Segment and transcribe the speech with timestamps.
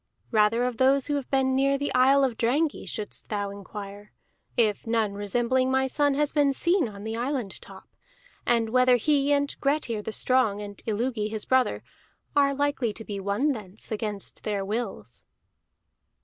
[0.31, 4.11] Rather of those who have been near the isle of Drangey shouldst thou inquire,
[4.57, 7.87] if none resembling my son have been seen on the island top;
[8.43, 11.83] and whether he, and Grettir the Strong, and Illugi his brother,
[12.35, 15.23] are likely to be won thence against their wills."